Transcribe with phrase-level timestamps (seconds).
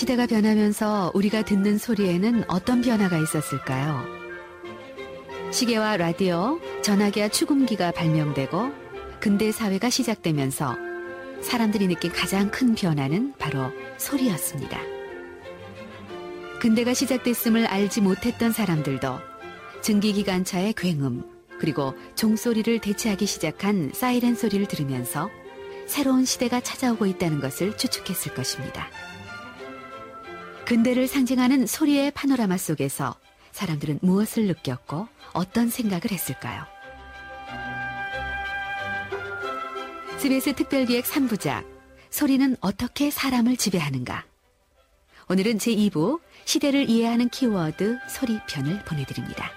[0.00, 4.02] 시대가 변하면서 우리가 듣는 소리에는 어떤 변화가 있었을까요?
[5.50, 8.72] 시계와 라디오, 전화기와 추금기가 발명되고
[9.20, 10.74] 근대 사회가 시작되면서
[11.42, 14.80] 사람들이 느낀 가장 큰 변화는 바로 소리였습니다.
[16.62, 19.18] 근대가 시작됐음을 알지 못했던 사람들도
[19.82, 21.24] 증기기관차의 굉음,
[21.58, 25.28] 그리고 종소리를 대체하기 시작한 사이렌 소리를 들으면서
[25.86, 28.88] 새로운 시대가 찾아오고 있다는 것을 추측했을 것입니다.
[30.70, 33.16] 근대를 상징하는 소리의 파노라마 속에서
[33.50, 36.62] 사람들은 무엇을 느꼈고 어떤 생각을 했을까요?
[40.20, 41.64] CBS 특별기획 3부작
[42.10, 44.24] 소리는 어떻게 사람을 지배하는가?
[45.28, 49.50] 오늘은 제2부 시대를 이해하는 키워드 소리편을 보내드립니다.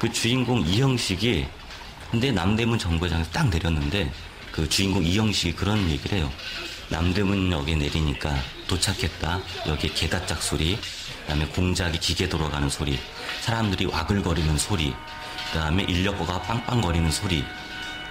[0.00, 1.46] 그 주인공 이형식이
[2.14, 4.08] 근데 남대문 정거장에서 딱 내렸는데
[4.52, 6.30] 그 주인공 이형식이 그런 얘기를 해요.
[6.88, 8.32] 남대문역에 내리니까
[8.68, 9.40] 도착했다.
[9.66, 10.78] 여기 개다짝 소리,
[11.22, 13.00] 그다음에 공작이 기계 돌아가는 소리,
[13.40, 14.94] 사람들이 와글거리는 소리,
[15.50, 17.44] 그다음에 인력거가 빵빵거리는 소리,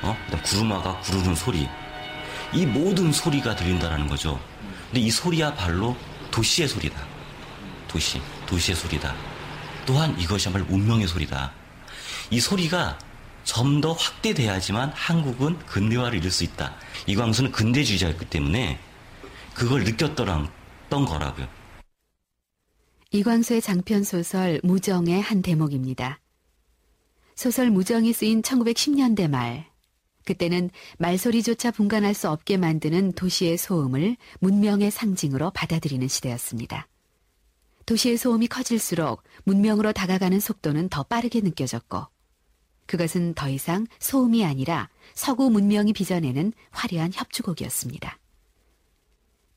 [0.01, 0.17] 어?
[0.25, 1.69] 그다음 구르마가 구르는 소리.
[2.51, 4.37] 이 모든 소리가 들린다라는 거죠.
[4.87, 5.95] 근데 이 소리야말로
[6.29, 7.01] 도시의 소리다.
[7.87, 9.15] 도시, 도시의 소리다.
[9.85, 11.53] 또한 이것이야말로 운명의 소리다.
[12.31, 12.97] 이 소리가
[13.43, 16.75] 좀 더 확대돼야지만 한국은 근대화를 이룰 수 있다.
[17.07, 18.79] 이광수는 근대주의자였기 때문에
[19.53, 20.49] 그걸 느꼈던
[20.89, 21.47] 거라고요.
[23.11, 26.19] 이광수의 장편 소설 무정의 한 대목입니다.
[27.35, 29.67] 소설 무정이 쓰인 1910년대 말,
[30.25, 36.87] 그때는 말소리조차 분간할 수 없게 만드는 도시의 소음을 문명의 상징으로 받아들이는 시대였습니다.
[37.85, 42.12] 도시의 소음이 커질수록 문명으로 다가가는 속도는 더 빠르게 느껴졌고,
[42.85, 48.19] 그것은 더 이상 소음이 아니라 서구 문명이 빚어내는 화려한 협주곡이었습니다.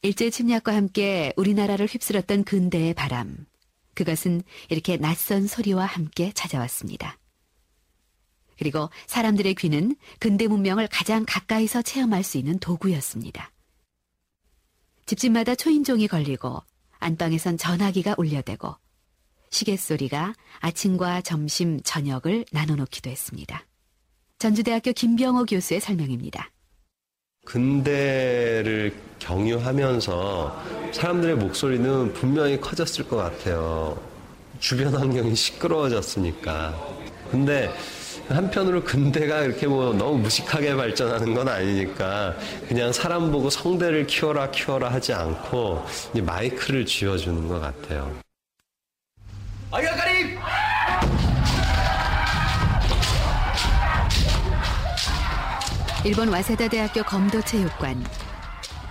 [0.02, 3.46] 일제 침략과 함께 우리나라를 휩쓸었던 근대의 바람,
[3.94, 7.18] 그것은 이렇게 낯선 소리와 함께 찾아왔습니다.
[8.58, 13.50] 그리고 사람들의 귀는 근대 문명을 가장 가까이서 체험할 수 있는 도구였습니다.
[15.06, 16.62] 집집마다 초인종이 걸리고
[16.98, 18.76] 안방에선 전화기가 울려대고
[19.56, 23.64] 시계 소리가 아침과 점심, 저녁을 나눠놓기도 했습니다.
[24.38, 26.50] 전주대학교 김병호 교수의 설명입니다.
[27.46, 33.98] 근대를 경유하면서 사람들의 목소리는 분명히 커졌을 것 같아요.
[34.60, 36.78] 주변 환경이 시끄러워졌으니까.
[37.30, 37.72] 근데
[38.28, 42.36] 한편으로 근대가 이렇게 뭐 너무 무식하게 발전하는 건 아니니까
[42.68, 48.25] 그냥 사람 보고 성대를 키워라 키워라 하지 않고 마이크를 쥐어주는 것 같아요.
[49.76, 50.38] 아야가리!
[56.06, 58.02] 일본 와세다 대학교 검도 체육관.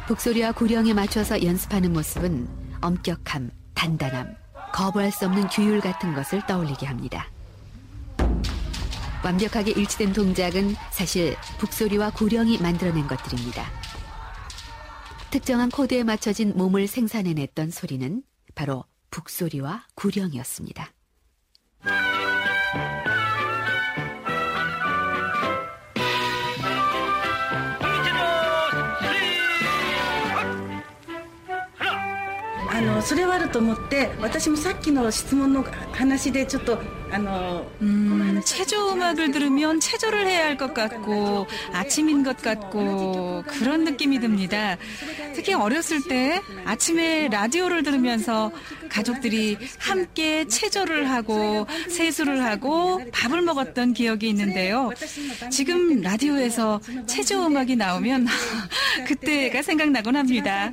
[0.06, 2.48] 북소리와 구령에 맞춰서 연습하는 모습은
[2.82, 4.36] 엄격함, 단단함,
[4.74, 7.32] 거부할 수 없는 규율 같은 것을 떠올리게 합니다.
[9.24, 13.66] 완벽하게 일치된 동작은 사실 북소리와 구령이 만들어낸 것들입니다.
[15.32, 18.22] 특정한 코드에 맞춰진 몸을 생산해냈던 소리는
[18.54, 20.93] 바로 북소리와 구령이었습니다.
[32.73, 36.79] 아の それはあると思って私もさっきの質問の話でちょっと
[37.82, 44.78] 음, 체조 음악을 들으면 체조를 해야 할 것 같고 아침인 것 같고 그런 느낌이 듭니다.
[45.34, 48.52] 특히 어렸을 때 아침에 라디오를 들으면서
[48.90, 54.92] 가족들이 함께 체조를 하고 세수를 하고 밥을 먹었던 기억이 있는데요.
[55.52, 58.28] 지금 라디오에서 체조 음악이 나오면
[59.08, 60.72] 그때가 생각나곤 합니다.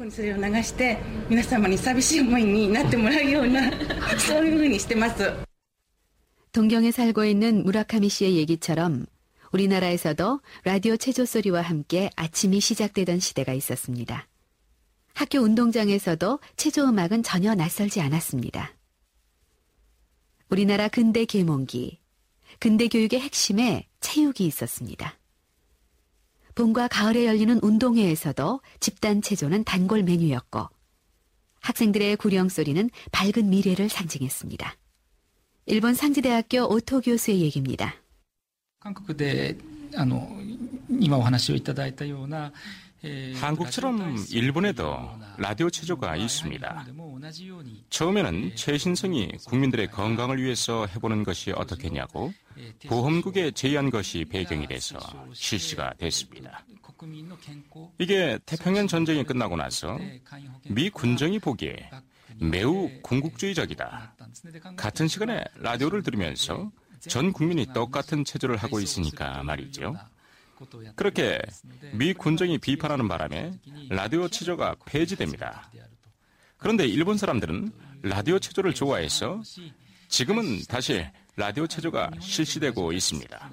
[6.53, 9.07] 동경에 살고 있는 무라카미 씨의 얘기처럼
[9.53, 14.29] 우리나라에서도 라디오 체조 소리와 함께 아침이 시작되던 시대가 있었습니다.
[15.15, 18.75] 학교 운동장에서도 체조 음악은 전혀 낯설지 않았습니다.
[20.51, 21.99] 우리나라 근대 계몽기,
[22.59, 25.19] 근대 교육의 핵심에 체육이 있었습니다.
[26.55, 30.69] 봄과 가을에 열리는 운동회에서도 집단 체조는 단골 메뉴였고
[31.61, 34.77] 학생들의 구령 소리는 밝은 미래를 상징했습니다.
[35.67, 37.95] 일본 상지대학교 오토 교수의 얘기입니다.
[38.81, 39.57] 한국대
[43.35, 44.97] 한국처럼 일본에도
[45.37, 46.87] 라디오 체조가 있습니다.
[47.91, 52.33] 처음에는 체신성이 국민들의 건강을 위해서 해보는 것이 어떻겠냐고
[52.89, 54.99] 보험국에 제의한 것이 배경이 돼서
[55.33, 56.65] 실시가 됐습니다.
[57.99, 59.99] 이게 태평양 전쟁이 끝나고 나서
[60.65, 61.91] 미 군정이 보기에
[62.41, 64.15] 매우 군국주의적이다.
[64.77, 66.71] 같은 시간에 라디오를 들으면서
[67.01, 69.97] 전 국민이 똑같은 체조를 하고 있으니까 말이죠.
[70.95, 71.41] 그렇게
[71.93, 73.53] 미 군정이 비판하는 바람에
[73.91, 75.71] 라디오 체조가 폐지됩니다.
[76.57, 79.43] 그런데 일본 사람들은 라디오 체조를 좋아해서
[80.09, 81.05] 지금은 다시
[81.37, 83.51] 라디오 체조가 실시되고 있습니다.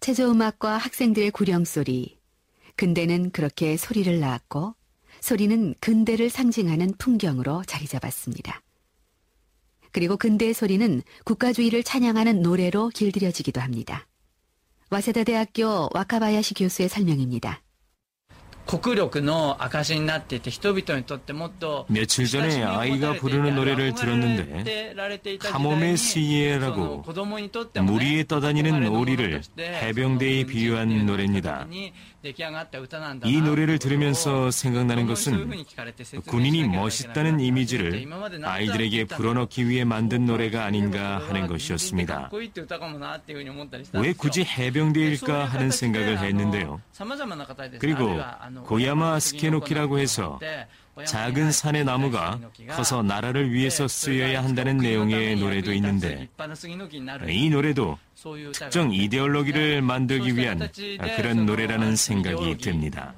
[0.00, 2.15] 체조 음악과 학생들의 구령 소리.
[2.76, 4.74] 근대는 그렇게 소리를 낳았고
[5.20, 8.62] 소리는 근대를 상징하는 풍경으로 자리 잡았습니다.
[9.92, 14.06] 그리고 근대의 소리는 국가주의를 찬양하는 노래로 길들여지기도 합니다.
[14.90, 17.62] 와세다 대학교 와카바야시 교수의 설명입니다.
[21.88, 24.94] 며칠 전에 아이가 부르는 노래를 들었는데
[25.38, 27.04] 카모메 시에라고
[27.80, 31.68] 무리에 떠다니는 오리를 해병대에 비유한 노래입니다.
[33.24, 35.50] 이 노래를 들으면서 생각나는 것은
[36.26, 38.06] 군인이 멋있다는 이미지를
[38.44, 42.30] 아이들에게 불어넣기 위해 만든 노래가 아닌가 하는 것이었습니다.
[43.94, 46.80] 왜 굳이 해병대일까 하는 생각을 했는데요.
[47.78, 48.18] 그리고
[48.64, 50.38] 고야마 스케노키라고 해서
[51.04, 52.38] 작은 산의 나무가
[52.70, 56.28] 커서 나라를 위해서 쓰여야 한다는 내용의 노래도 있는데
[57.28, 57.98] 이 노래도
[58.52, 60.68] 특정 이데올로기를 만들기 위한
[61.16, 63.14] 그런 노래라는 생각이 듭니다.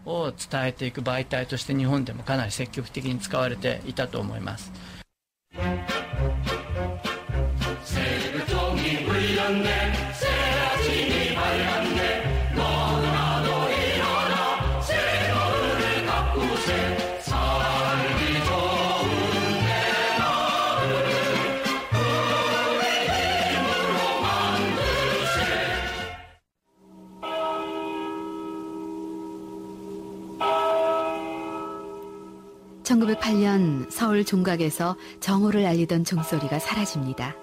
[32.89, 37.37] (1908년) 서울 종각에서 정오를 알리던 종소리가 사라집니다.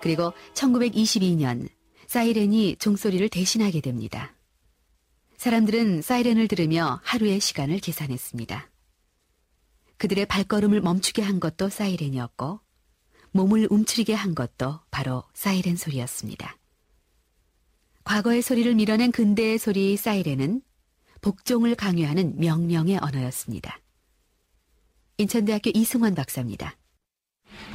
[0.00, 1.68] 그리고 (1922년)
[2.06, 4.34] 사이렌이 종소리를 대신하게 됩니다.
[5.36, 8.70] 사람들은 사이렌을 들으며 하루의 시간을 계산했습니다.
[9.98, 12.60] 그들의 발걸음을 멈추게 한 것도 사이렌이었고
[13.32, 16.56] 몸을 움츠리게 한 것도 바로 사이렌 소리였습니다.
[18.04, 20.62] 과거의 소리를 밀어낸 근대의 소리 사이렌은
[21.20, 23.78] 복종을 강요하는 명령의 언어였습니다.
[25.16, 26.74] 인천대학교 이승원 박사입니다.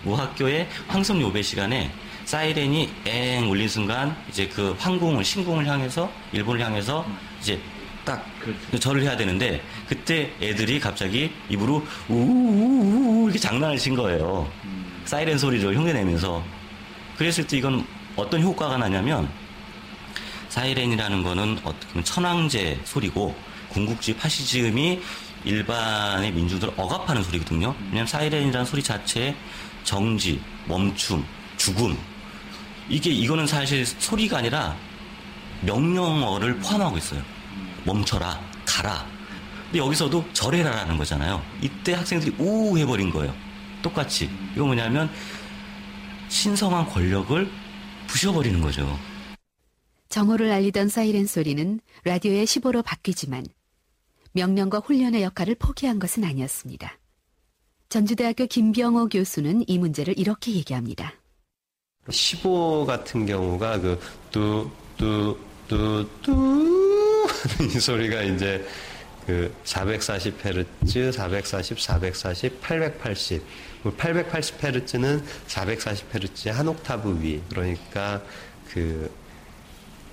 [0.04, 1.90] 우학교의 황성 요배 시간에
[2.26, 7.06] 사이렌이 엥 울린 순간 이제 그 황궁을 신궁을 향해서 일본을 향해서
[7.40, 7.60] 이제
[8.04, 8.26] 딱
[8.80, 14.52] 절을 해야 되는데 그때 애들이 갑자기 입으로 우우우 이렇게 장난을 친 거예요.
[15.06, 16.44] 사이렌 소리를 흉내내면서
[17.18, 19.30] 그랬을 때 이건 어떤 효과가 나냐면
[20.50, 23.34] 사이렌이라는 거는 어떻게 천황제 소리고
[23.70, 25.02] 궁극주의 파시즘이
[25.46, 27.76] 일반의 민중들을 억압하는 소리거든요.
[27.80, 29.36] 왜냐하면 사이렌이라는 소리 자체에
[29.84, 31.26] 정지, 멈춤,
[31.58, 31.98] 죽음
[32.90, 34.76] 이게 이거는 사실 소리가 아니라
[35.62, 37.22] 명령어를 포함하고 있어요.
[37.86, 39.06] 멈춰라, 가라.
[39.66, 41.44] 근데 여기서도 절해라라는 거잖아요.
[41.62, 43.34] 이때 학생들이 우 해버린 거예요.
[43.82, 44.30] 똑같이.
[44.56, 45.10] 이거 뭐냐면
[46.30, 47.50] 신성한 권력을
[48.08, 49.00] 부셔버리는 거죠.
[50.10, 53.46] 정오를 알리던 사이렌 소리는 라디오의 15로 바뀌지만
[54.34, 56.98] 명령과 훈련의 역할을 포기한 것은 아니었습니다.
[57.90, 61.14] 전주대학교 김병호 교수는 이 문제를 이렇게 얘기합니다.
[62.10, 64.00] 15 같은 경우가 그
[64.32, 66.34] 뚜, 뚜, 뚜, 뚜
[67.30, 68.66] 하는 이 소리가 이제
[69.26, 73.44] 그 440Hz, 440, 440, 880.
[73.84, 77.42] 880Hz는 440Hz의 한 옥타브 위.
[77.50, 78.22] 그러니까
[78.68, 79.10] 그,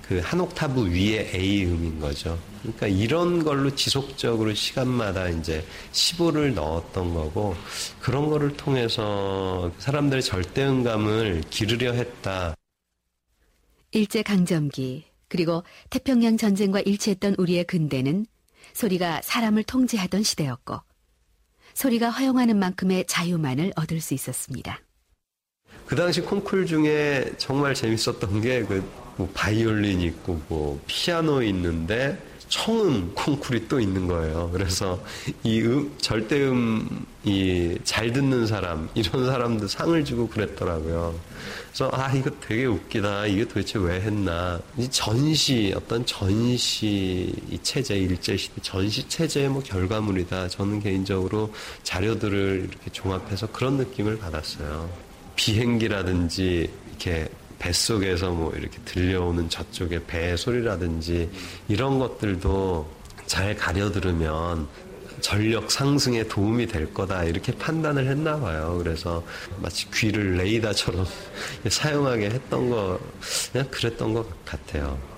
[0.07, 2.39] 그 한 옥타브 위의 A음인 거죠.
[2.61, 7.55] 그러니까 이런 걸로 지속적으로 시간마다 이제 15를 넣었던 거고,
[7.99, 12.55] 그런 거를 통해서 사람들의 절대음감을 기르려 했다.
[13.91, 18.27] 일제 강점기, 그리고 태평양 전쟁과 일치했던 우리의 근대는
[18.73, 20.79] 소리가 사람을 통제하던 시대였고,
[21.73, 24.79] 소리가 허용하는 만큼의 자유만을 얻을 수 있었습니다.
[25.85, 32.17] 그 당시 콩쿨 중에 정말 재밌었던 게그 뭐 바이올린 있고 뭐 피아노 있는데
[32.49, 34.49] 청음 콩쿨이 또 있는 거예요.
[34.51, 35.01] 그래서
[35.43, 41.19] 이 음, 절대음이 잘 듣는 사람, 이런 사람도 상을 주고 그랬더라고요.
[41.67, 43.27] 그래서 아, 이거 되게 웃기다.
[43.27, 44.59] 이게 도대체 왜 했나.
[44.77, 50.47] 이 전시, 어떤 전시 이 체제, 일제시대 전시 체제의 뭐 결과물이다.
[50.47, 54.89] 저는 개인적으로 자료들을 이렇게 종합해서 그런 느낌을 받았어요.
[55.35, 61.29] 비행기라든지 이렇게 뱃속에서 뭐 이렇게 들려오는 저쪽의 배 소리라든지
[61.67, 62.87] 이런 것들도
[63.25, 64.67] 잘 가려 들으면
[65.21, 68.79] 전력 상승에 도움이 될 거다 이렇게 판단을 했나 봐요.
[68.81, 69.23] 그래서
[69.57, 71.05] 마치 귀를 레이더처럼
[71.67, 72.99] 사용하게 했던 거
[73.51, 75.16] 그냥 그랬던 것 같아요.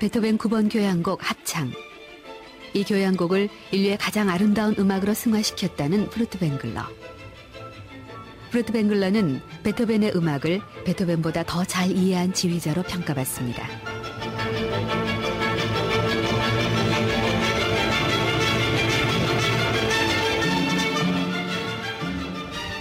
[0.00, 1.72] 베토벤 9번 교향곡 합창.
[2.72, 6.82] 이 교향곡을 인류의 가장 아름다운 음악으로 승화시켰다는 푸르트벵글러.
[8.50, 13.66] 푸르트벵글러는 베토벤의 음악을 베토벤보다 더 잘 이해한 지휘자로 평가받습니다.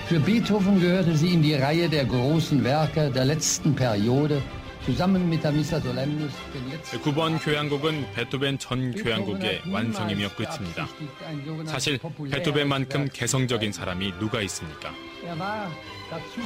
[0.08, 4.42] Für gehörte sie in die Reihe der großen Werke der letzten Periode
[7.04, 10.88] 9번 교향곡은 베토벤 전 교향곡의 완성이며 끝입니다.
[11.66, 12.00] 사실
[12.32, 14.94] 베토벤만큼 개성적인 사람이 누가 있습니까?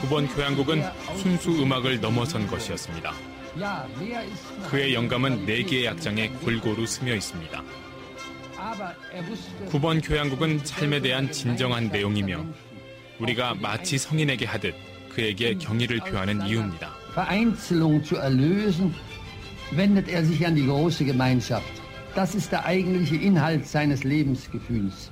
[0.02, 0.84] 9번 교향곡은
[1.18, 3.14] 순수 음악을 넘어선 것이었습니다.
[4.70, 7.64] 그의 영감은 4개의 악장에 골고루 스며 있습니다.
[9.70, 12.44] 9번 교향곡은 삶에 대한 진정한 내용이며
[13.20, 14.74] 우리가 마치 성인에게 하듯
[15.10, 17.00] 그에게 경의를 표하는 이유입니다.
[17.13, 18.96] Vereinzelung zu erlösen,
[19.72, 21.72] wendet er sich an die große Gemeinschaft.
[22.15, 25.12] Das ist der eigentliche Inhalt seines Lebensgefühls.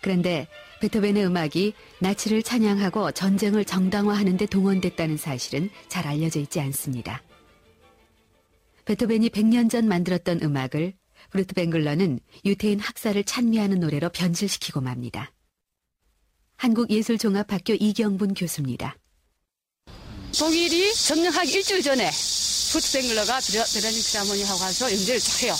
[0.00, 0.46] 그런데
[0.80, 7.20] 베토벤의 음악이 나치를 찬양하고 전쟁을 정당화하는 데 동원됐다는 사실은 잘 알려져 있지 않습니다.
[8.84, 10.94] 베토벤이 100년 전 만들었던 음악을
[11.30, 15.32] 브루트 뱅글러는 유태인 학살을 찬미하는 노래로 변질시키고 맙니다.
[16.56, 18.96] 한국예술종합학교 이경분 교수입니다.
[20.38, 22.10] 독일이 점령하기 일주일 전에
[22.70, 25.54] 브루트 뱅글러가 베라닉 사모니하고 가서 연주를 쫙 해요.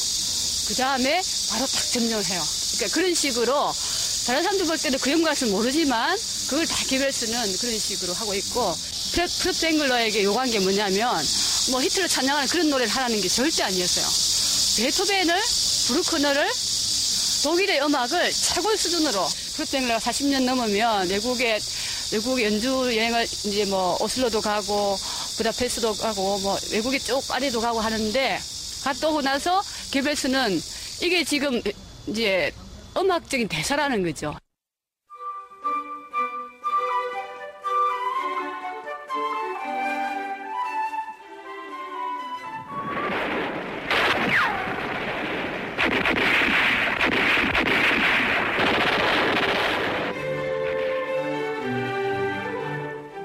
[0.68, 2.42] 그 다음에 바로 딱 점령을 해요.
[2.76, 3.72] 그러니까 그런 식으로
[4.26, 6.18] 다른 사람들 볼 때는 그 연구할줄 모르지만
[6.50, 8.74] 그걸 다 개별수는 그런 식으로 하고 있고
[9.40, 11.24] 프루트 뱅글러에게 요구한 게 뭐냐면
[11.70, 14.37] 뭐 히틀러 찬양하는 그런 노래를 하라는 게 절대 아니었어요.
[14.78, 15.34] 베토벤을
[15.88, 16.46] 브루크너를
[17.42, 21.58] 독일의 음악을 최고 수준으로 프루트뱅글러가 40년 넘으면 외국에
[22.12, 24.96] 외국 연주 여행을 이제 뭐 오슬로도 가고
[25.36, 28.40] 부다페스트도 가고 뭐 외국에 쭉 파리도 가고 하는데
[28.84, 30.62] 갔다 오고 나서 개별수는
[31.02, 31.60] 이게 지금
[32.06, 32.52] 이제
[32.96, 34.36] 음악적인 대사라는 거죠.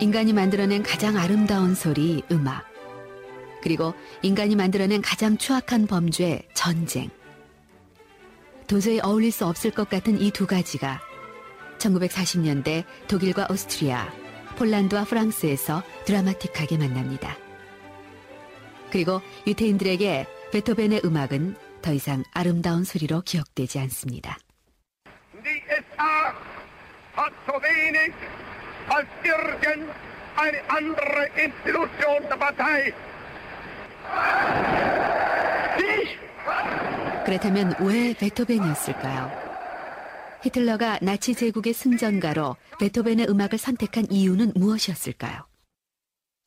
[0.04, 2.66] 인간이 만들어낸 가장 아름다운 소리, 음악.
[3.62, 7.10] 그리고 인간이 만들어낸 가장 추악한 범죄, 전쟁.
[8.68, 11.00] 도저히 어울릴 수 없을 것 같은 이 두 가지가
[11.78, 14.14] 1940년대 독일과 오스트리아,
[14.58, 17.38] 폴란드와 프랑스에서 드라마틱하게 만납니다.
[18.92, 24.38] 그리고 유태인들에게 베토벤의 음악은 더 이상 아름다운 소리로 기억되지 않습니다.
[28.90, 32.94] Als irgendeine andere Institution der Partei.
[37.26, 39.32] 그렇다면 왜 베토벤이었을까요?
[40.44, 45.46] 히틀러가 나치 제국의 승전가로 베토벤의 음악을 선택한 이유는 무엇이었을까요?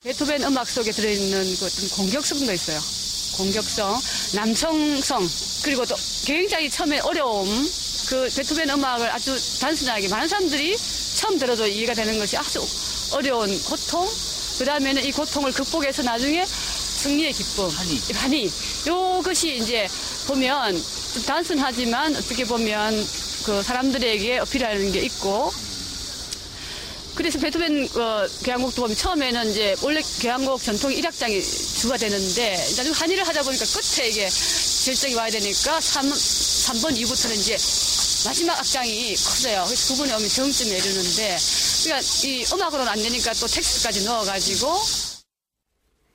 [0.04, 2.78] 베토벤 음악 속에 들어있는 그 어떤 공격성도 있어요.
[3.38, 3.96] 공격성,
[4.36, 5.22] 남성성,
[5.64, 5.94] 그리고 또
[6.26, 7.48] 굉장히 처음에 어려움,
[8.08, 10.76] 그 베토벤 음악을 아주 단순하게 많은 사람들이
[11.16, 12.62] 처음 들어도 이해가 되는 것이 아주
[13.12, 14.06] 어려운 고통,
[14.58, 18.00] 그 다음에는 이 고통을 극복해서 나중에 승리의 기쁨, 환희.
[18.12, 18.50] 환희.
[18.86, 19.88] 이것이 이제
[20.26, 20.82] 보면
[21.14, 23.06] 좀 단순하지만 어떻게 보면
[23.44, 25.52] 그 사람들에게 어필하는 게 있고
[27.14, 33.26] 그래서 베토벤 어, 교향곡도 보면 처음에는 이제 원래 교향곡 전통 1악장이 주가 되는데 나중에 환희를
[33.26, 34.28] 하다 보니까 끝에 이게
[34.84, 37.56] 결정이 와야 되니까 3, 3번 이후부터는 이제
[38.26, 39.64] 마지막 악장이 커져요.
[39.66, 41.38] 그래서 부분에 오면 정점에 이르는데,
[41.84, 44.66] 그러니까 이 음악으로는 안 되니까 또 텍스트까지 넣어가지고.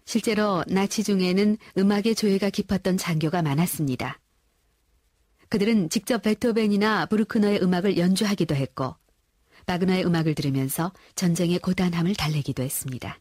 [0.06, 4.20] 실제로 나치 중에는 음악의 조예가 깊었던 장교가 많았습니다.
[5.48, 8.96] 그들은 직접 베토벤이나 브루크너의 음악을 연주하기도 했고
[9.66, 13.20] 바그너의 음악을 들으면서 전쟁의 고단함을 달래기도 했습니다.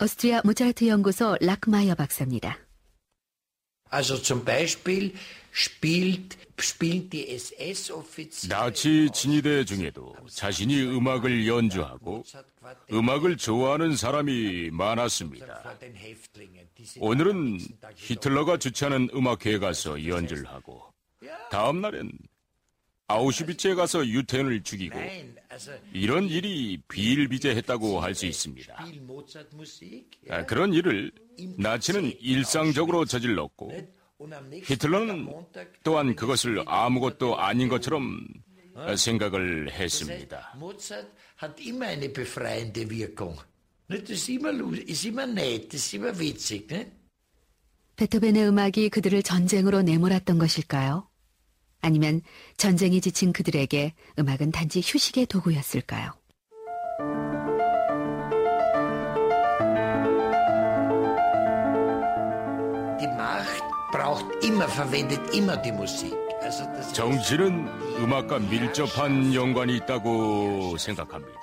[0.00, 2.58] 오스트리아 모차르트 연구소 라크마이어 박사입니다.
[3.92, 5.12] Also zum Beispiel
[8.48, 12.22] 나치 진위대 중에도 자신이 음악을 연주하고
[12.92, 15.46] 음악을 좋아하는 사람이 많았습니다.
[16.98, 17.58] 오늘은
[17.96, 20.82] 히틀러가 주최하는 음악회에 가서 연주를 하고
[21.50, 22.12] 다음 날엔
[23.08, 24.96] 아우슈비츠에 가서 유태인을 죽이고
[25.92, 28.76] 이런 일이 비일비재했다고 할 수 있습니다.
[30.28, 31.10] 아, 그런 일을
[31.58, 33.72] 나치는 일상적으로 저질렀고
[34.64, 35.28] 히틀러는
[35.82, 38.26] 또한 그것을 아무것도 아닌 것처럼
[38.96, 40.54] 생각을 했습니다.
[47.96, 51.08] 베토벤의 음악이 그들을 전쟁으로 내몰았던 것일까요?
[51.80, 52.20] 아니면
[52.56, 56.19] 전쟁이 지친 그들에게 음악은 단지 휴식의 도구였을까요?
[63.92, 66.14] Braucht immer, verwendet immer die Musik.
[66.42, 67.68] Also das 정치는
[67.98, 71.40] 음악과 밀접한 연관이 있다고 생각합니다.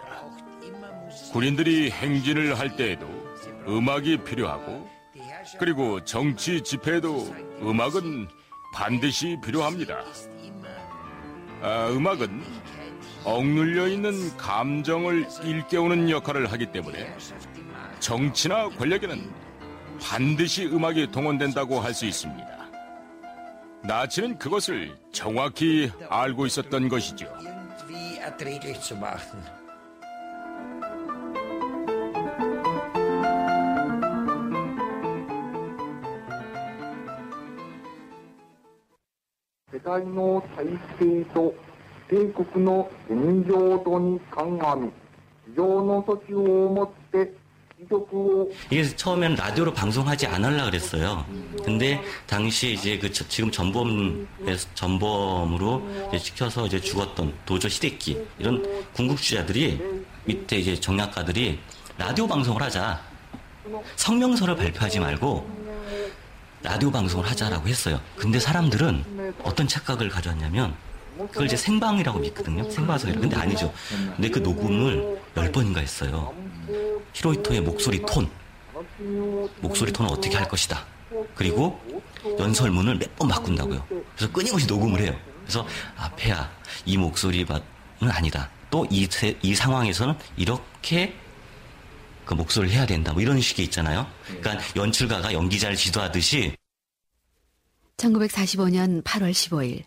[1.31, 3.07] 군인들이 행진을 할 때에도
[3.67, 4.89] 음악이 필요하고
[5.59, 8.27] 그리고 정치 집회에도 음악은
[8.73, 9.99] 반드시 필요합니다.
[11.61, 12.43] 아, 음악은
[13.23, 17.15] 억눌려 있는 감정을 일깨우는 역할을 하기 때문에
[17.99, 19.46] 정치나 권력에는
[20.01, 22.57] 반드시 음악이 동원된다고 할 수 있습니다.
[23.83, 27.27] 나치는 그것을 정확히 알고 있었던 것이죠.
[48.71, 51.25] 이게 처음에는 라디오로 방송하지 않으려 그랬어요.
[51.63, 58.63] 근데 당시 이제 그 저- 지금 전범에서 전범으로 이제 시켜서 이제 죽었던 도저 히데키 이런
[58.93, 59.79] 군국주의자들이
[60.25, 61.59] 밑에 이제 정략가들이
[61.97, 62.99] 라디오 방송을 하자.
[63.95, 65.47] 성명서를 발표하지 말고
[66.63, 67.99] 라디오 방송을 하자라고 했어요.
[68.15, 70.73] 근데 사람들은 어떤 착각을 가졌냐면
[71.31, 72.69] 그걸 이제 생방이라고 믿거든요.
[72.69, 73.21] 생방송이라고.
[73.21, 73.73] 근데 아니죠.
[74.15, 76.33] 근데 그 녹음을 열 번인가 했어요.
[77.13, 78.29] 히로히토의 목소리 톤.
[79.61, 80.85] 목소리 톤을 어떻게 할 것이다.
[81.35, 81.79] 그리고
[82.39, 83.85] 연설문을 몇 번 바꾼다고요.
[84.15, 85.17] 그래서 끊임없이 녹음을 해요.
[85.41, 86.51] 그래서 아, 폐야,
[86.85, 87.47] 이 목소리는
[88.01, 88.49] 아니다.
[88.69, 89.07] 또이
[89.41, 91.15] 이 상황에서는 이렇게
[92.25, 93.13] 그 목소리를 해야 된다.
[93.13, 94.05] 뭐 이런 식의 있잖아요.
[94.27, 96.55] 그러니까 연출가가 연기자를 지도하듯이
[97.97, 99.83] 1945년 8월 15일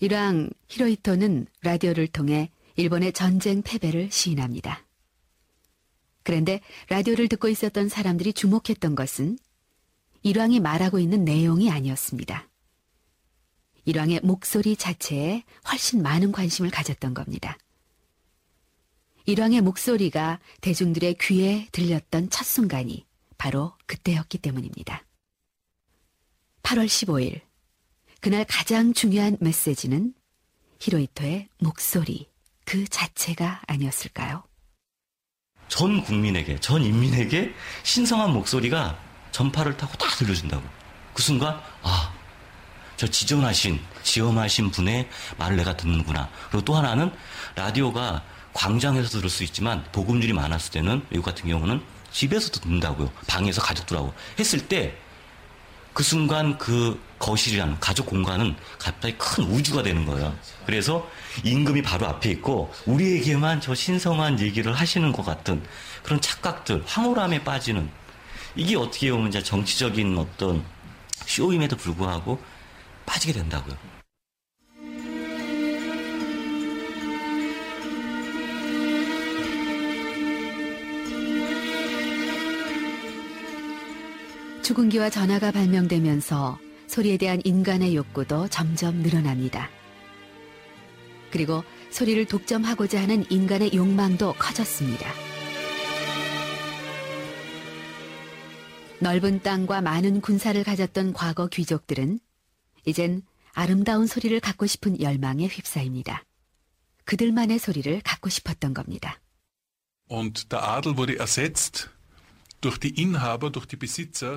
[0.00, 4.84] 일왕 히로히토는 라디오를 통해 일본의 전쟁 패배를 시인합니다.
[6.22, 9.38] 그런데 라디오를 듣고 있었던 사람들이 주목했던 것은
[10.22, 12.48] 일왕이 말하고 있는 내용이 아니었습니다.
[13.84, 17.58] 일왕의 목소리 자체에 훨씬 많은 관심을 가졌던 겁니다.
[19.26, 23.06] 일왕의 목소리가 대중들의 귀에 들렸던 첫 순간이
[23.36, 25.04] 바로 그때였기 때문입니다.
[26.62, 27.42] 8월 15일.
[28.20, 30.14] 그날 가장 중요한 메시지는
[30.80, 32.33] 히로히토의 목소리
[32.64, 34.42] 그 자체가 아니었을까요?
[35.68, 38.98] 전 국민에게, 전 인민에게 신성한 목소리가
[39.32, 40.62] 전파를 타고 다 들려준다고.
[41.12, 42.12] 그 순간, 아,
[42.96, 46.30] 저 지존하신, 지엄하신 분의 말을 내가 듣는구나.
[46.50, 47.12] 그리고 또 하나는
[47.56, 48.22] 라디오가
[48.52, 53.10] 광장에서 들을 수 있지만 복음줄이 많았을 때는 외국 같은 경우는 집에서도 듣는다고요.
[53.26, 54.96] 방에서 가족들하고 했을 때
[55.94, 60.36] 그 순간 그 거실이라는 가족 공간은 갑자기 큰 우주가 되는 거예요.
[60.66, 61.08] 그래서
[61.44, 65.62] 임금이 바로 앞에 있고 우리에게만 저 신성한 얘기를 하시는 것 같은
[66.02, 67.88] 그런 착각들, 황홀함에 빠지는
[68.56, 70.64] 이게 어떻게 보면 정치적인 어떤
[71.26, 72.42] 쇼임에도 불구하고
[73.06, 74.03] 빠지게 된다고요.
[84.64, 89.68] 추궁기와 전화가 발명되면서 소리에 대한 인간의 욕구도 점점 늘어납니다.
[91.30, 95.12] 그리고 소리를 독점하고자 하는 인간의 욕망도 커졌습니다.
[99.00, 102.18] 넓은 땅과 많은 군사를 가졌던 과거 귀족들은
[102.86, 103.20] 이젠
[103.52, 106.24] 아름다운 소리를 갖고 싶은 열망에 휩싸입니다.
[107.04, 109.20] 그들만의 소리를 갖고 싶었던 겁니다.
[110.10, 111.93] Und der Adel wurde ersetzt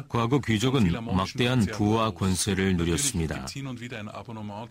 [0.09, 3.45] 과거 귀족은 막대한 부와 권세를 누렸습니다.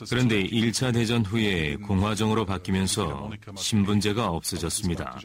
[0.08, 5.18] 그런데 1차 대전 후에 공화정으로 바뀌면서 신분제가 없어졌습니다.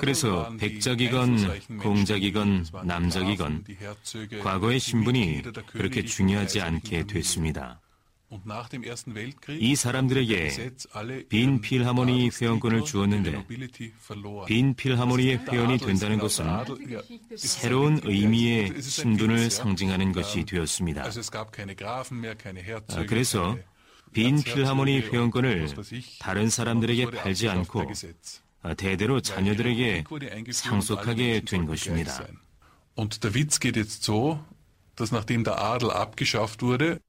[0.00, 3.64] 그래서 백작이건 공작이건 남작이건
[4.42, 7.80] 과거의 신분이 그렇게 중요하지 않게 됐습니다.
[9.58, 10.70] 이 사람들에게
[11.28, 13.46] 빈 필하모니 회원권을 주었는데
[14.46, 16.46] 빈 필하모니의 회원이 된다는 것은
[17.36, 21.10] 새로운 의미의 신분을 상징하는 것이 되었습니다.
[23.06, 23.58] 그래서
[24.12, 25.68] 빈 필하모니 회원권을
[26.18, 27.92] 다른 사람들에게 팔지 않고
[28.76, 30.04] 대대로 자녀들에게
[30.50, 32.26] 상속하게 된 것입니다.
[32.94, 34.44] Und der Witz geht jetzt so,
[34.96, 37.00] dass nachdem der Adel abgeschafft wurde,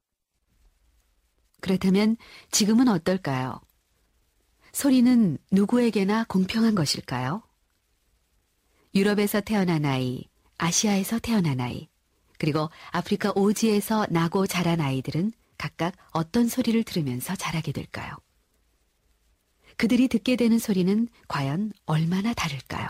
[1.64, 2.18] 그렇다면
[2.50, 3.58] 지금은 어떨까요?
[4.74, 7.42] 소리는 누구에게나 공평한 것일까요?
[8.94, 10.24] 유럽에서 태어난 아이,
[10.58, 11.88] 아시아에서 태어난 아이,
[12.36, 18.14] 그리고 아프리카 오지에서 나고 자란 아이들은 각각 어떤 소리를 들으면서 자라게 될까요?
[19.78, 22.88] 그들이 듣게 되는 소리는 과연 얼마나 다를까요?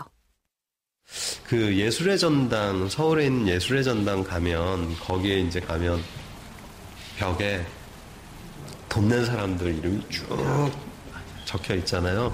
[1.45, 6.03] 그 예술의 전당, 서울에 있는 예술의 전당 가면, 거기에 이제 가면
[7.17, 7.65] 벽에
[8.95, 10.71] 돈낸 사람들 이름이 쭉
[11.43, 12.33] 적혀 있잖아요.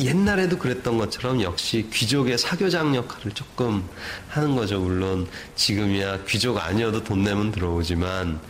[0.00, 3.88] 옛날에도 그랬던 것처럼 역시 귀족의 사교장 역할을 조금
[4.28, 4.80] 하는 거죠.
[4.80, 8.40] 물론 지금이야 귀족 아니어도 돈 내면 들어오지만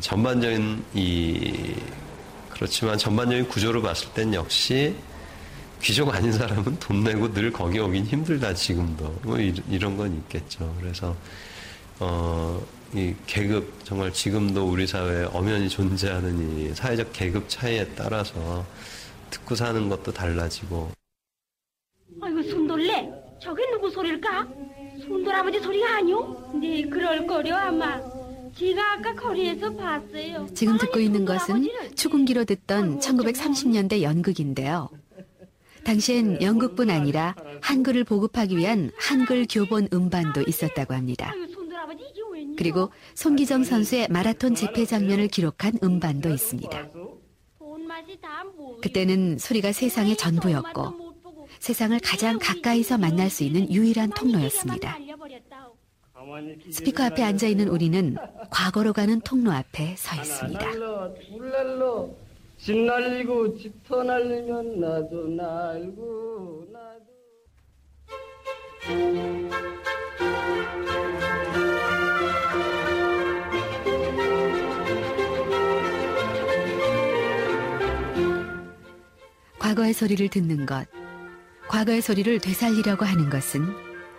[0.00, 1.74] 전반적인 이
[2.50, 4.94] 그렇지만 전반적인 구조를 봤을 땐 역시
[5.80, 10.76] 귀족 아닌 사람은 돈 내고 늘 거기 오긴 힘들다 지금도 뭐 이런 건 있겠죠.
[10.78, 11.16] 그래서
[11.98, 12.60] 어.
[12.94, 18.64] 이 계급 정말 지금도 우리 사회에 엄연히 존재하는 이 사회적 계급 차이에 따라서
[19.30, 20.90] 듣고 사는 것도 달라지고.
[22.20, 23.10] 아이고 순돌래
[23.42, 24.48] 저게 누구 소리일까?
[25.02, 26.58] 순돌 아버지 소리가 아니오?
[26.60, 28.00] 네 그럴 거려 아마.
[28.56, 30.48] 제가 아까 거리에서 봤어요.
[30.54, 34.88] 지금 듣고 있는 것은 추궁기로 듣던 1930년대 연극인데요.
[35.84, 41.32] 당시엔 연극뿐 아니라 한글을 보급하기 위한 한글 교본 음반도 있었다고 합니다.
[42.58, 46.90] 그리고 손기정 선수의 마라톤 재패 장면을 기록한 음반도 있습니다.
[48.82, 51.14] 그때는 소리가 세상의 전부였고
[51.60, 54.98] 세상을 가장 가까이서 만날 수 있는 유일한 통로였습니다.
[56.72, 58.16] 스피커 앞에 앉아 있는 우리는
[58.50, 60.66] 과거로 가는 통로 앞에 서 있습니다.
[79.68, 80.88] 과거의 소리를 듣는 것,
[81.68, 83.68] 과거의 소리를 되살리려고 하는 것은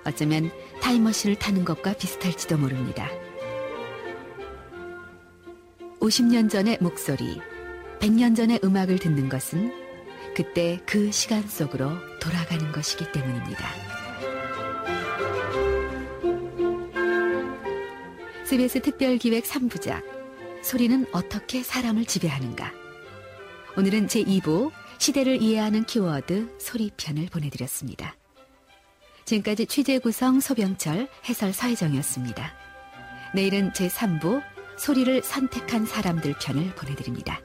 [0.06, 3.10] 어쩌면 타임머신을 타는 것과 비슷할지도 모릅니다.
[6.02, 7.42] 50년 전의 목소리,
[8.00, 9.74] 100년 전의 음악을 듣는 것은
[10.36, 13.68] 그때 그 시간 속으로 돌아가는 것이기 때문입니다.
[18.46, 20.04] CBS 특별기획 3부작
[20.62, 22.89] 소리는 어떻게 사람을 지배하는가
[23.80, 28.14] 오늘은 제2부 시대를 이해하는 키워드 소리편을 보내드렸습니다.
[29.24, 32.54] 지금까지 취재 구성 소병철, 해설 서혜정이었습니다.
[33.36, 34.44] 내일은 제3부
[34.78, 37.40] 소리를 선택한 사람들 편을 보내드립니다.